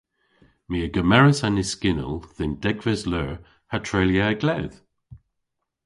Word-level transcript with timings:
My 0.71 0.77
a 0.85 0.87
gemeras 0.95 1.39
an 1.47 1.55
yskynnell 1.63 2.17
dhe'n 2.35 2.53
degves 2.63 3.01
leur 3.11 3.33
ha 3.71 3.77
treylya 3.87 4.23
a-gledh. 4.31 4.77